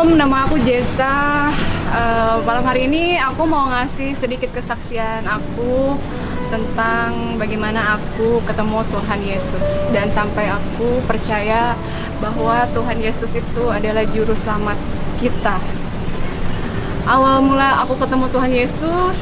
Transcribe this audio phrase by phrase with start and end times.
[0.00, 1.52] Shalom, nama aku Jessa.
[1.92, 5.92] Eh, malam hari ini aku mau ngasih sedikit kesaksian aku
[6.48, 11.76] tentang bagaimana aku ketemu Tuhan Yesus dan sampai aku percaya
[12.16, 14.80] bahwa Tuhan Yesus itu adalah juru selamat
[15.20, 15.60] kita.
[17.04, 19.18] Awal mula aku ketemu Tuhan Yesus,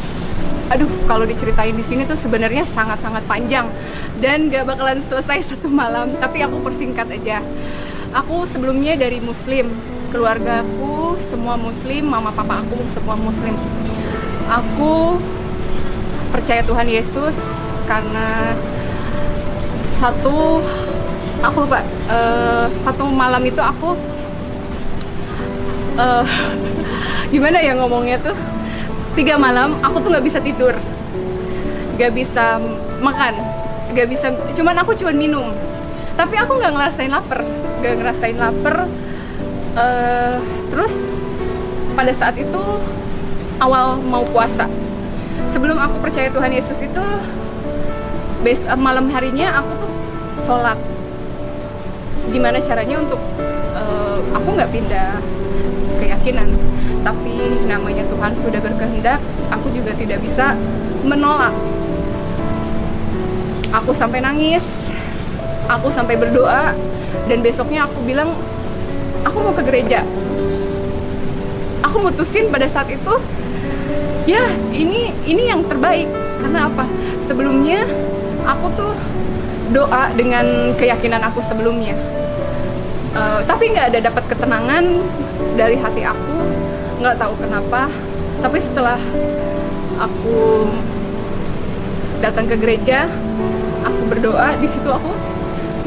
[0.71, 3.67] aduh kalau diceritain di sini tuh sebenarnya sangat-sangat panjang
[4.23, 6.15] dan gak bakalan selesai satu malam.
[6.23, 7.43] Tapi aku persingkat aja.
[8.15, 9.69] Aku sebelumnya dari Muslim,
[10.09, 13.55] keluargaku semua muslim, mama papa aku semua muslim.
[14.49, 15.21] Aku
[16.33, 17.37] percaya Tuhan Yesus
[17.85, 18.57] karena
[20.01, 20.65] satu
[21.45, 23.97] aku lupa eh, satu malam itu aku
[26.01, 26.25] eh,
[27.33, 28.37] gimana ya ngomongnya tuh?
[29.13, 30.73] Tiga malam aku tuh nggak bisa tidur.
[32.01, 32.57] Nggak bisa
[33.05, 33.37] makan.
[33.93, 35.47] Nggak bisa cuman aku cuman minum.
[36.17, 37.45] Tapi aku nggak ngerasain lapar.
[37.83, 38.89] Nggak ngerasain lapar
[39.77, 40.37] Eh,
[40.73, 40.95] terus
[41.93, 42.63] pada saat itu
[43.61, 44.65] awal mau puasa.
[45.53, 47.05] Sebelum aku percaya Tuhan Yesus itu
[48.41, 49.93] bes eh, malam harinya aku tuh
[50.47, 50.79] sholat.
[52.33, 53.21] Gimana caranya untuk
[53.77, 55.21] eh, aku nggak pindah
[55.99, 56.49] keyakinan
[57.03, 59.19] tapi namanya Tuhan sudah berkehendak
[59.51, 60.57] aku juga tidak bisa
[61.05, 61.53] menolak.
[63.69, 64.89] Aku sampai nangis
[65.69, 66.73] aku sampai berdoa
[67.29, 68.33] dan besoknya aku bilang
[69.29, 70.01] aku mau ke gereja.
[71.85, 73.15] Aku mutusin pada saat itu
[74.25, 76.09] ya ini ini yang terbaik.
[76.41, 76.89] Karena apa?
[77.29, 77.85] Sebelumnya
[78.49, 78.93] aku tuh
[79.71, 81.93] doa dengan keyakinan aku sebelumnya.
[83.13, 84.85] Uh, tapi nggak ada dapat ketenangan
[85.61, 86.37] dari hati aku.
[87.05, 87.93] Nggak tahu kenapa.
[88.39, 89.01] Tapi setelah
[89.99, 90.71] aku
[92.19, 93.07] datang ke gereja
[93.87, 95.15] aku berdoa di situ aku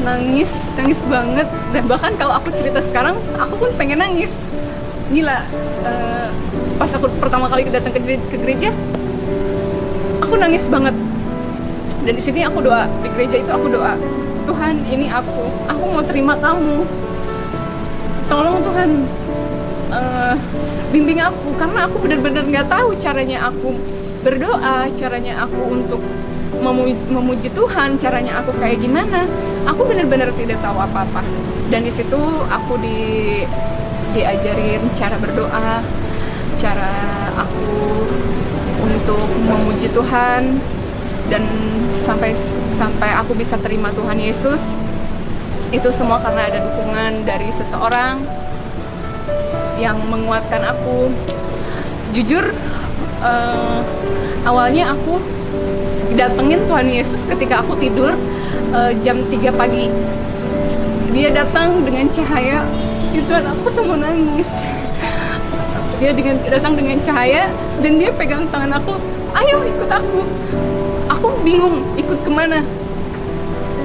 [0.02, 1.48] nangis nangis banget.
[1.72, 4.44] Dan bahkan kalau aku cerita sekarang aku pun pengen nangis.
[5.12, 5.38] Gila
[5.86, 6.28] uh,
[6.80, 8.70] pas aku pertama kali datang ke, ke gereja
[10.22, 10.96] aku nangis banget.
[12.02, 13.94] Dan di sini aku doa di gereja itu aku doa
[14.48, 15.44] Tuhan ini aku.
[15.70, 16.82] Aku mau terima kamu.
[18.26, 18.90] Tolong Tuhan
[19.92, 20.34] uh,
[20.90, 21.52] bimbing aku.
[21.60, 23.76] Karena aku benar-benar nggak tahu caranya aku
[24.22, 25.98] berdoa caranya aku untuk
[26.60, 29.24] memuji, memuji Tuhan caranya aku kayak gimana
[29.64, 31.22] aku benar-benar tidak tahu apa-apa.
[31.72, 32.18] Dan di situ
[32.50, 33.00] aku di
[34.12, 35.80] diajarin cara berdoa
[36.60, 36.92] cara
[37.38, 37.70] aku
[38.84, 40.60] untuk memuji Tuhan.
[41.30, 41.42] Dan
[42.04, 42.36] sampai
[42.76, 44.60] sampai aku bisa terima Tuhan Yesus
[45.72, 48.20] itu semua karena ada dukungan dari seseorang
[49.80, 51.08] yang menguatkan aku.
[52.12, 52.52] Jujur
[53.24, 53.80] uh,
[54.44, 55.16] awalnya aku
[56.14, 58.12] datengin Tuhan Yesus ketika aku tidur
[58.72, 59.88] uh, jam 3 pagi.
[61.12, 62.64] Dia datang dengan cahaya.
[63.12, 64.48] Itu aku tuh mau nangis.
[66.00, 67.46] Dia dengan datang dengan cahaya
[67.78, 68.96] dan dia pegang tangan aku.
[69.38, 70.20] Ayo ikut aku.
[71.12, 72.58] Aku bingung ikut ke mana?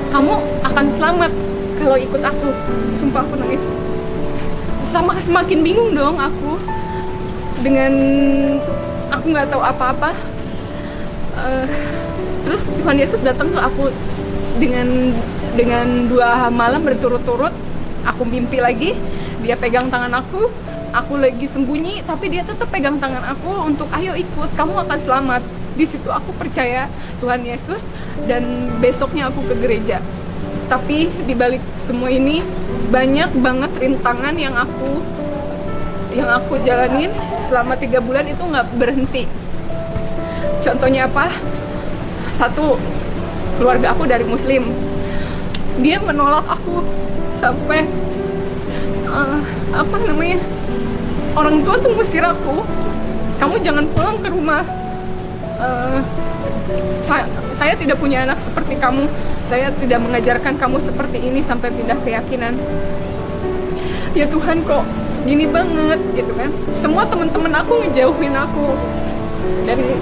[0.09, 0.33] Kamu
[0.65, 1.31] akan selamat
[1.77, 2.49] kalau ikut aku.
[2.97, 3.61] Sumpah aku nangis.
[4.89, 6.57] Sama semakin bingung dong aku
[7.61, 7.91] dengan
[9.11, 10.15] aku nggak tahu apa-apa.
[11.37, 11.69] Uh,
[12.45, 13.89] terus Tuhan Yesus datang ke aku
[14.57, 15.13] dengan
[15.57, 17.53] dengan dua malam berturut-turut.
[18.07, 18.95] Aku mimpi lagi
[19.43, 20.49] dia pegang tangan aku
[20.95, 25.41] aku lagi sembunyi tapi dia tetap pegang tangan aku untuk ayo ikut kamu akan selamat.
[25.77, 26.89] Di situ aku percaya
[27.21, 27.85] Tuhan Yesus
[28.25, 30.01] dan besoknya aku ke gereja.
[30.67, 32.41] Tapi di balik semua ini
[32.89, 34.99] banyak banget rintangan yang aku
[36.17, 37.13] yang aku jalanin
[37.45, 39.29] selama tiga bulan itu nggak berhenti.
[40.65, 41.29] Contohnya apa
[42.37, 42.77] satu
[43.57, 44.69] keluarga aku dari muslim.
[45.81, 46.85] Dia menolak aku
[47.41, 47.85] sampai
[49.09, 49.41] uh,
[49.73, 50.41] apa namanya
[51.33, 52.61] orang tua tuh ngusir aku.
[53.37, 54.65] Kamu jangan pulang ke rumah.
[55.57, 56.01] Uh,
[57.05, 57.25] saya,
[57.57, 59.09] saya tidak punya anak seperti kamu.
[59.45, 62.57] Saya tidak mengajarkan kamu seperti ini sampai pindah keyakinan.
[64.17, 64.85] Ya Tuhan kok
[65.29, 66.49] gini banget gitu kan.
[66.73, 68.73] Semua teman-teman aku ngejauhin aku.
[69.69, 69.93] Dari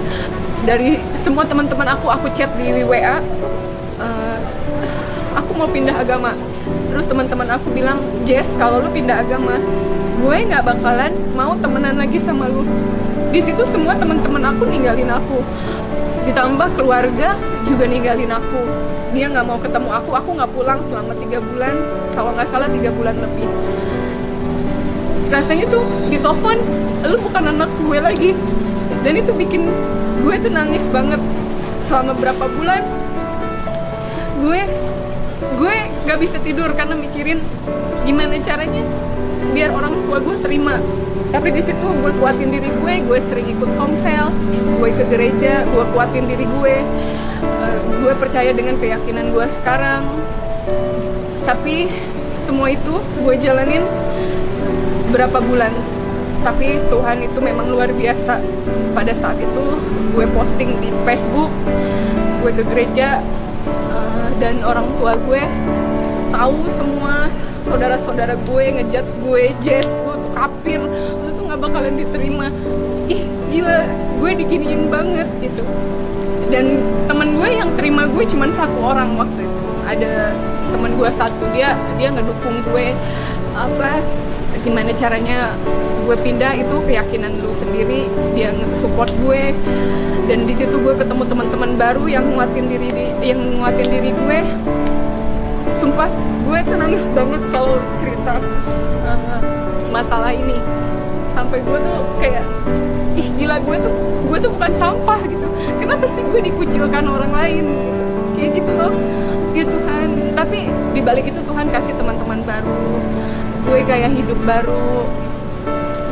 [0.66, 3.16] dari semua teman-teman aku aku chat di WA uh,
[4.02, 4.38] eh,
[5.38, 6.34] aku mau pindah agama.
[6.90, 9.62] Terus teman-teman aku bilang Jess kalau lu pindah agama
[10.16, 12.66] gue nggak bakalan mau temenan lagi sama lu.
[13.30, 15.38] Di situ semua teman-teman aku ninggalin aku.
[16.26, 18.58] Ditambah keluarga juga ninggalin aku.
[19.14, 21.78] Dia nggak mau ketemu aku aku nggak pulang selama tiga bulan.
[22.10, 23.46] Kalau nggak salah tiga bulan lebih.
[25.30, 26.58] Rasanya tuh di telepon
[27.06, 28.30] lu bukan anak gue lagi.
[29.06, 29.70] Dan itu bikin
[30.26, 31.22] gue tuh nangis banget
[31.86, 32.82] selama berapa bulan.
[34.42, 34.66] Gue
[35.38, 37.38] gue nggak bisa tidur karena mikirin
[38.02, 38.82] gimana caranya
[39.54, 40.82] biar orang tua gue terima.
[41.30, 44.34] Tapi di situ gue kuatin diri gue gue sering ikut komsel
[44.82, 46.76] gue ke gereja gue kuatin diri gue.
[47.46, 50.10] Uh, gue percaya dengan keyakinan gue sekarang.
[51.46, 51.86] Tapi
[52.42, 53.86] semua itu gue jalanin
[55.14, 55.70] berapa bulan
[56.42, 58.40] tapi Tuhan itu memang luar biasa.
[58.96, 59.64] Pada saat itu
[60.16, 61.52] gue posting di Facebook
[62.40, 63.20] gue ke gereja
[63.92, 65.42] uh, dan orang tua gue
[66.32, 67.28] tahu semua.
[67.66, 70.80] Saudara-saudara gue ngejudge gue Jess lu tuh kafir.
[71.18, 72.46] Lu tuh nggak bakalan diterima.
[73.10, 73.84] Ih gila
[74.22, 75.66] gue diginiin banget gitu.
[76.46, 76.78] Dan
[77.10, 79.66] teman gue yang terima gue cuma satu orang waktu itu.
[79.86, 80.30] Ada
[80.70, 82.94] teman gue satu dia dia ngedukung gue
[83.56, 84.02] apa
[84.66, 85.54] gimana caranya
[86.02, 89.54] gue pindah itu keyakinan lu sendiri dia nge-support gue.
[90.26, 92.90] Dan di situ gue ketemu teman-teman baru yang nguatin diri
[93.22, 94.38] yang nguatin diri gue.
[95.78, 96.10] Sumpah
[96.42, 98.42] gue tuh nangis banget kalau cerita
[99.06, 99.40] uh,
[99.94, 100.58] masalah ini.
[101.30, 102.42] Sampai gue tuh kayak
[103.14, 103.94] ih gila gue tuh
[104.26, 105.46] gue tuh bukan sampah gitu.
[105.78, 107.64] Kenapa sih gue dikucilkan orang lain?
[107.70, 108.92] Gitu kayak gitu loh.
[109.54, 112.98] Ya Tuhan tapi dibalik itu Tuhan kasih teman-teman baru
[113.66, 115.04] gue kayak hidup baru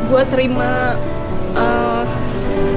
[0.05, 0.99] gue terima
[1.55, 2.03] uh,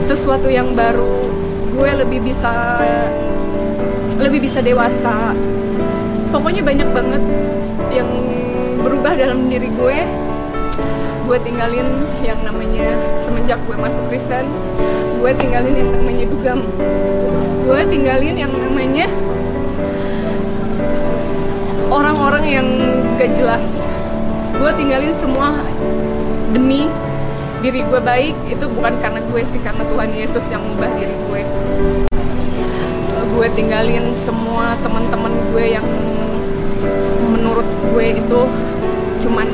[0.06, 1.28] sesuatu yang baru
[1.74, 2.82] gue lebih bisa
[4.18, 5.30] lebih bisa dewasa.
[6.34, 7.22] Pokoknya banyak banget
[7.94, 8.10] yang
[8.82, 9.98] berubah dalam diri gue.
[11.22, 11.86] Gue tinggalin
[12.24, 14.48] yang namanya semenjak gue masuk Kristen
[15.18, 16.60] gue tinggalin yang namanya dugam
[17.66, 19.06] gue tinggalin yang namanya
[21.90, 22.68] orang-orang yang
[23.18, 23.66] gak jelas
[24.58, 25.54] gue tinggalin semua
[26.50, 26.90] demi
[27.62, 28.34] diri gue baik.
[28.50, 31.42] Itu bukan karena gue sih karena Tuhan Yesus yang mengubah diri gue.
[33.38, 35.86] Gue tinggalin semua teman-teman gue yang
[37.30, 38.40] menurut gue itu
[39.22, 39.46] cuman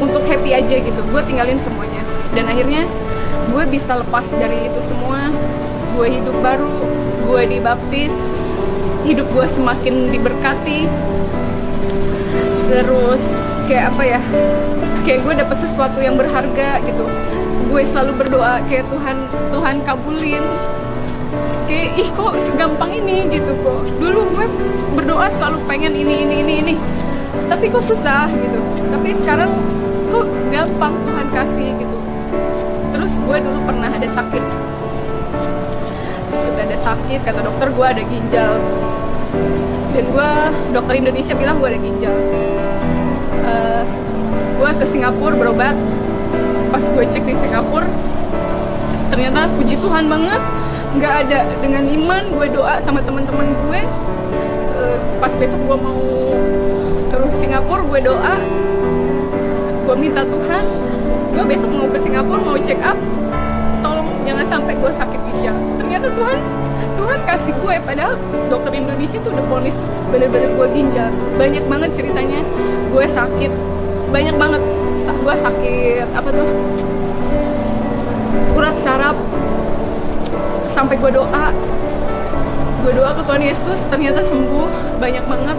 [0.00, 1.00] untuk happy aja gitu.
[1.12, 2.00] Gue tinggalin semuanya.
[2.32, 2.88] Dan akhirnya
[3.52, 5.28] gue bisa lepas dari itu semua.
[5.96, 6.72] Gue hidup baru
[7.28, 8.14] gue dibaptis
[9.04, 10.88] hidup gue semakin diberkati.
[12.68, 14.20] Terus kayak apa ya
[15.04, 17.04] kayak gue dapet sesuatu yang berharga gitu.
[17.68, 19.16] Gue selalu berdoa kayak Tuhan
[19.52, 20.44] Tuhan kabulin.
[21.68, 23.28] Kayak ih kok segampang ini?
[23.28, 23.84] Gitu kok.
[24.00, 24.46] Dulu gue
[24.96, 26.74] berdoa selalu pengen ini ini ini ini.
[27.52, 28.56] Tapi kok susah gitu.
[28.88, 29.52] Tapi sekarang
[30.08, 31.96] kok gampang Tuhan kasih gitu.
[32.96, 34.44] Terus gue dulu pernah ada sakit.
[36.32, 38.52] Udah ada sakit kata dokter gue ada ginjal.
[39.92, 40.30] Dan gue
[40.72, 42.16] dokter Indonesia bilang gue ada ginjal
[43.48, 43.82] uh,
[44.60, 45.76] gue ke Singapura berobat.
[46.68, 47.88] Pas gue cek di Singapura
[49.08, 50.42] ternyata puji Tuhan banget.
[50.88, 53.80] Nggak ada dengan iman gue doa sama teman-teman gue.
[54.78, 56.04] Uh, pas besok gue mau
[57.08, 58.36] terus Singapura gue doa.
[59.88, 60.64] Gue minta Tuhan
[61.32, 63.00] gue besok mau ke Singapura mau check up.
[63.80, 65.56] Tolong jangan sampai gue sakit ginjal.
[65.80, 66.38] Ternyata Tuhan
[66.98, 68.18] Tuhan kasih gue padahal
[68.50, 69.78] dokter Indonesia tuh udah ponis
[70.10, 71.10] bener-bener gue ginjal.
[71.38, 72.42] Banyak banget ceritanya
[72.90, 73.52] gue sakit.
[74.10, 74.62] Banyak banget
[75.08, 76.48] gue sakit apa tuh?
[78.58, 79.14] Urat saraf.
[80.74, 81.54] Sampai gue doa.
[82.82, 84.98] Gue doa ke Tuhan Yesus ternyata sembuh.
[84.98, 85.58] Banyak banget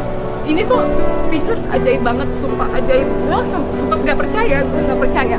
[0.49, 0.81] ini tuh
[1.29, 2.65] speechless ajaib banget sumpah.
[2.73, 3.05] Ajaib.
[3.05, 3.39] Gue
[3.77, 5.37] sempat gak percaya gue gak percaya.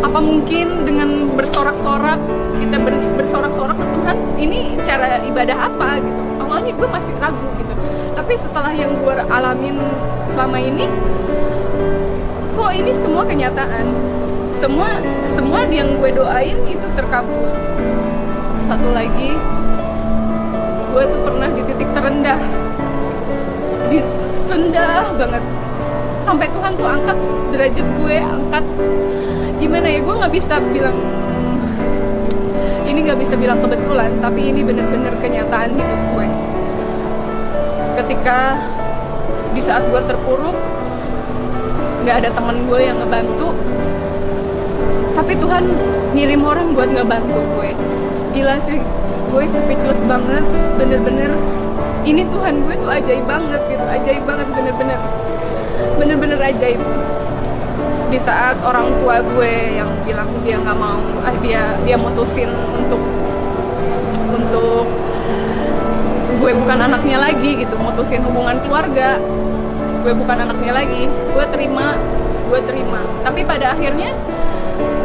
[0.00, 2.22] Apa mungkin dengan bersorak-sorak
[2.62, 6.20] kita ber, bersorak-sorak ke Tuhan ini cara ibadah apa gitu.
[6.38, 7.74] Awalnya gue masih ragu gitu.
[8.14, 9.76] Tapi setelah yang gue alamin
[10.30, 10.86] selama ini
[12.54, 13.86] kok ini semua kenyataan?
[14.62, 15.02] Semua
[15.34, 17.50] semua yang gue doain itu terkabul.
[18.70, 19.34] Satu lagi
[20.94, 22.38] gue tuh pernah di titik terendah.
[23.90, 23.98] Di
[24.48, 25.44] rendah banget.
[26.24, 27.18] Sampai Tuhan tuh angkat
[27.52, 28.64] derajat gue angkat.
[29.60, 30.98] Gimana ya gue nggak bisa bilang
[32.84, 36.26] ini nggak bisa bilang kebetulan tapi ini bener-bener kenyataan hidup gue.
[38.02, 38.58] Ketika
[39.54, 40.56] di saat gue terpuruk
[42.04, 43.56] nggak ada teman gue yang ngebantu.
[45.14, 45.64] Tapi Tuhan
[46.12, 47.70] ngirim orang buat ngebantu gue.
[48.34, 48.82] Gila sih
[49.34, 50.44] gue speechless banget
[50.78, 51.32] bener-bener
[52.04, 55.00] ini Tuhan gue tuh ajaib banget gitu ajaib banget bener-bener
[55.96, 56.80] bener-bener ajaib.
[58.12, 62.46] Di saat orang tua gue yang bilang dia nggak mau ah dia dia mutusin
[62.76, 63.00] untuk
[64.30, 64.86] untuk
[66.38, 69.18] gue bukan anaknya lagi gitu mutusin hubungan keluarga
[70.04, 71.98] gue bukan anaknya lagi gue terima
[72.44, 73.00] gue terima.
[73.24, 74.12] Tapi pada akhirnya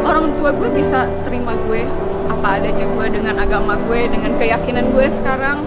[0.04, 1.82] orang tua gue bisa terima gue
[2.30, 5.66] apa adanya gue dengan agama gue dengan keyakinan gue sekarang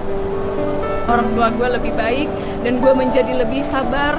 [1.13, 2.27] orang tua gue lebih baik
[2.65, 4.17] dan gue menjadi lebih sabar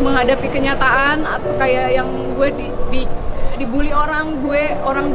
[0.00, 3.02] menghadapi kenyataan atau kayak yang gue di, di
[3.60, 5.10] dibully orang gue orang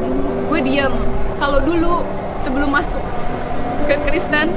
[0.51, 0.93] gue diam.
[1.39, 2.05] Kalau dulu
[2.43, 3.01] sebelum masuk
[3.89, 4.53] ke Kristen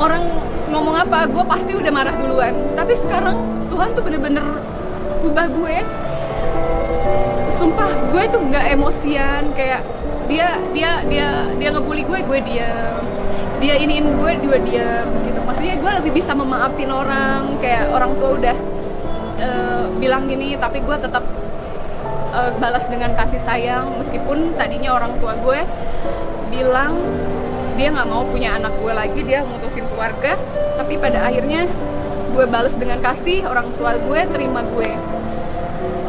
[0.00, 0.24] orang
[0.70, 2.54] ngomong apa gue pasti udah marah duluan.
[2.78, 3.36] Tapi sekarang
[3.68, 4.46] Tuhan tuh bener-bener
[5.20, 5.76] ubah gue
[7.60, 9.84] sumpah gue tuh nggak emosian kayak
[10.30, 13.02] dia dia dia dia ngebully gue gue diam
[13.60, 15.40] dia iniin gue gue diam gitu.
[15.44, 18.56] Maksudnya gue lebih bisa memaafin orang kayak orang tua udah
[19.36, 21.20] uh, bilang gini tapi gue tetap
[22.32, 23.92] uh, balas dengan kasih sayang.
[24.00, 25.60] Meskipun tadinya orang tua gue
[26.48, 26.96] bilang
[27.76, 30.40] dia nggak mau punya anak gue lagi dia mutusin keluarga.
[30.80, 31.68] Tapi pada akhirnya
[32.32, 34.96] gue balas dengan kasih orang tua gue terima gue.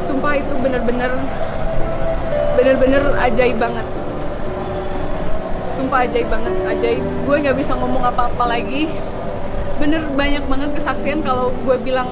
[0.08, 1.12] Sumpah itu bener-bener
[2.56, 4.01] bener-bener ajaib banget
[5.92, 7.04] sumpah ajaib banget ajaib.
[7.28, 8.88] Gue nggak bisa ngomong apa-apa lagi.
[9.76, 12.08] Bener banyak banget kesaksian kalau gue bilang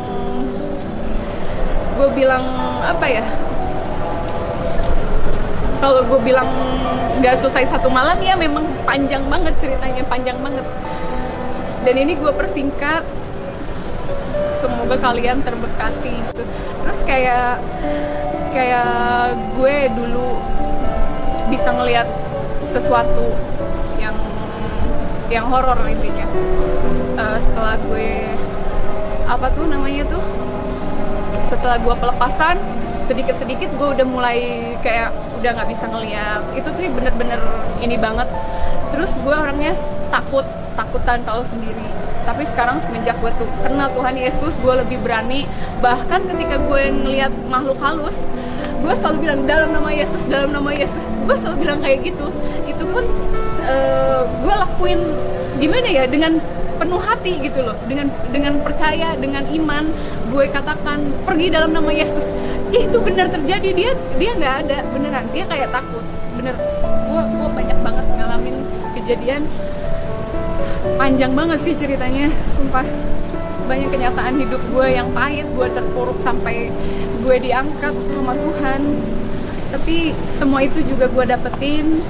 [1.95, 2.43] gue bilang
[2.83, 3.23] apa ya?
[5.79, 6.51] Kalau gue bilang
[7.23, 10.67] nggak selesai satu malam ya memang panjang banget ceritanya panjang banget.
[11.87, 13.07] Dan ini gue persingkat.
[14.59, 16.43] Semoga kalian terberkati gitu.
[16.83, 17.63] terus kayak
[18.51, 20.35] kayak gue dulu
[21.47, 22.11] bisa ngelihat
[22.69, 23.33] sesuatu
[23.97, 24.15] yang
[25.29, 26.25] yang horor intinya.
[27.19, 28.33] Uh, setelah gue
[29.29, 30.23] apa tuh namanya tuh?
[31.49, 32.57] Setelah gue pelepasan
[33.09, 34.37] sedikit-sedikit gue udah mulai
[34.85, 35.09] kayak
[35.41, 36.41] udah nggak bisa ngeliat.
[36.53, 37.41] Itu tuh bener-bener
[37.81, 38.29] ini banget.
[38.93, 39.73] Terus gue orangnya
[40.13, 40.45] takut
[40.77, 41.89] takutan tahu sendiri.
[42.25, 45.49] Tapi sekarang semenjak gue tuh kenal Tuhan Yesus gue lebih berani.
[45.81, 48.17] Bahkan ketika gue ngeliat makhluk halus
[48.79, 51.05] gue selalu bilang dalam nama Yesus dalam nama Yesus.
[51.25, 52.27] Gue selalu bilang kayak gitu.
[52.29, 52.58] itu
[52.89, 53.05] pun
[53.65, 54.99] uh, gue lakuin
[55.59, 56.39] gimana ya dengan
[56.79, 57.75] penuh hati gitu loh.
[57.85, 59.91] Dengan dengan percaya dengan iman
[60.31, 62.25] gue katakan pergi dalam nama Yesus.
[62.71, 63.69] Itu benar terjadi.
[63.75, 65.25] Dia dia nggak ada beneran.
[65.35, 66.01] Dia kayak takut.
[66.39, 66.55] Bener.
[67.09, 68.55] Gue gue banyak banget ngalamin
[68.95, 69.43] kejadian.
[70.95, 72.31] Panjang banget sih ceritanya.
[72.55, 72.87] Sumpah.
[73.67, 76.73] Banyak kenyataan hidup gue yang pahit gue terpuruk sampai
[77.21, 78.81] gue diangkat sama Tuhan.
[79.69, 82.01] Tapi semua itu juga gue dapetin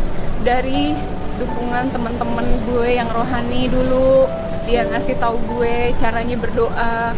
[0.43, 0.96] dari
[1.39, 4.27] dukungan teman-teman gue yang rohani dulu.
[4.67, 7.15] Dia ngasih tahu gue caranya berdoa.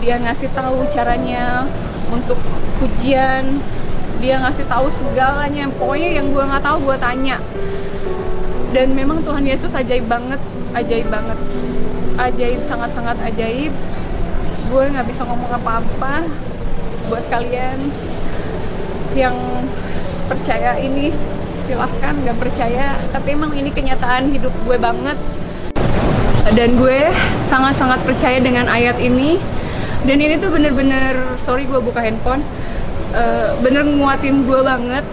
[0.00, 1.64] Dia ngasih tahu caranya
[2.10, 2.36] untuk
[2.82, 3.62] pujian.
[4.20, 5.70] Dia ngasih tahu segalanya.
[5.78, 7.38] Pokoknya yang gue nggak tahu gue tanya.
[8.70, 10.38] Dan memang Tuhan Yesus ajaib banget
[10.74, 11.38] ajaib banget.
[12.20, 13.72] Ajaib sangat sangat ajaib.
[14.70, 16.22] Gue nggak bisa ngomong apa-apa
[17.10, 17.90] buat kalian
[19.18, 19.34] yang
[20.30, 21.10] percaya ini
[21.70, 22.98] silahkan nggak percaya.
[23.14, 25.14] Tapi emang ini kenyataan hidup gue banget.
[26.50, 27.06] Dan gue
[27.46, 29.38] sangat-sangat percaya dengan ayat ini.
[30.02, 32.42] Dan ini tuh bener-bener sorry gue buka handphone.
[33.14, 35.06] Uh, bener nguatin gue banget.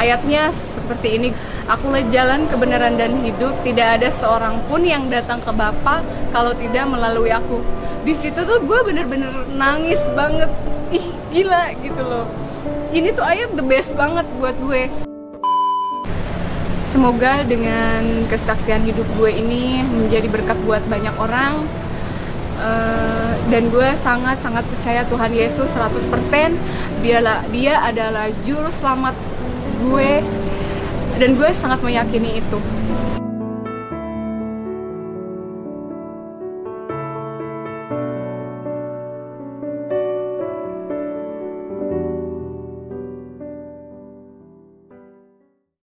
[0.00, 1.28] Ayatnya seperti ini.
[1.68, 3.52] Akulah jalan kebenaran dan hidup.
[3.60, 6.00] Tidak ada seorang pun yang datang ke Bapa
[6.32, 7.60] kalau tidak melalui aku.
[8.00, 10.48] Di situ tuh gue bener-bener nangis banget.
[10.88, 12.24] Ih gila gitu loh.
[12.90, 15.09] Ini tuh ayat the best banget buat gue
[16.90, 21.62] semoga dengan kesaksian hidup gue ini menjadi berkat buat banyak orang.
[22.60, 26.52] Uh, dan gue sangat-sangat percaya Tuhan Yesus 100%
[27.00, 29.16] dialah dia adalah juru selamat
[29.80, 30.20] gue.
[31.16, 32.58] Dan gue sangat meyakini itu